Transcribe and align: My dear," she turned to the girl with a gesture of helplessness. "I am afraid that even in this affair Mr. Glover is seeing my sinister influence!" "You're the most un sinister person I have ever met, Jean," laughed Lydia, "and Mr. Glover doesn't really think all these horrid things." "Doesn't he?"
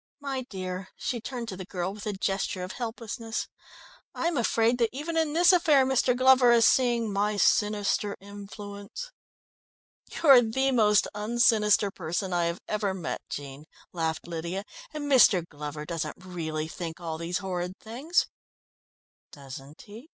My 0.19 0.41
dear," 0.49 0.89
she 0.95 1.21
turned 1.21 1.47
to 1.49 1.55
the 1.55 1.63
girl 1.63 1.93
with 1.93 2.07
a 2.07 2.13
gesture 2.13 2.63
of 2.63 2.71
helplessness. 2.71 3.47
"I 4.15 4.25
am 4.27 4.35
afraid 4.35 4.79
that 4.79 4.89
even 4.91 5.15
in 5.15 5.33
this 5.33 5.53
affair 5.53 5.85
Mr. 5.85 6.17
Glover 6.17 6.51
is 6.51 6.65
seeing 6.65 7.13
my 7.13 7.37
sinister 7.37 8.17
influence!" 8.19 9.11
"You're 10.23 10.41
the 10.41 10.71
most 10.71 11.07
un 11.13 11.37
sinister 11.37 11.91
person 11.91 12.33
I 12.33 12.45
have 12.45 12.61
ever 12.67 12.95
met, 12.95 13.21
Jean," 13.29 13.65
laughed 13.93 14.27
Lydia, 14.27 14.63
"and 14.91 15.03
Mr. 15.03 15.47
Glover 15.47 15.85
doesn't 15.85 16.17
really 16.25 16.67
think 16.67 16.99
all 16.99 17.19
these 17.19 17.37
horrid 17.37 17.77
things." 17.79 18.25
"Doesn't 19.31 19.83
he?" 19.83 20.09